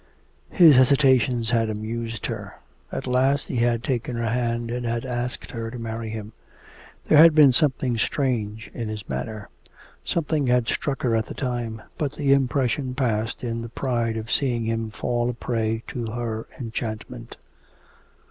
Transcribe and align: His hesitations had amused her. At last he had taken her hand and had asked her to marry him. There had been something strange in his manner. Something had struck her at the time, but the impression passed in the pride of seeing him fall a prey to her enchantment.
His 0.49 0.77
hesitations 0.77 1.51
had 1.51 1.69
amused 1.69 2.25
her. 2.25 2.55
At 2.91 3.05
last 3.05 3.49
he 3.49 3.57
had 3.57 3.83
taken 3.83 4.15
her 4.15 4.31
hand 4.31 4.71
and 4.71 4.83
had 4.83 5.05
asked 5.05 5.51
her 5.51 5.69
to 5.69 5.77
marry 5.77 6.09
him. 6.09 6.33
There 7.05 7.19
had 7.19 7.35
been 7.35 7.51
something 7.51 7.99
strange 7.99 8.71
in 8.73 8.89
his 8.89 9.07
manner. 9.07 9.47
Something 10.03 10.47
had 10.47 10.67
struck 10.67 11.03
her 11.03 11.15
at 11.15 11.25
the 11.27 11.35
time, 11.35 11.83
but 11.99 12.13
the 12.13 12.33
impression 12.33 12.95
passed 12.95 13.43
in 13.43 13.61
the 13.61 13.69
pride 13.69 14.17
of 14.17 14.31
seeing 14.31 14.65
him 14.65 14.89
fall 14.89 15.29
a 15.29 15.33
prey 15.35 15.83
to 15.89 16.07
her 16.07 16.47
enchantment. 16.59 17.37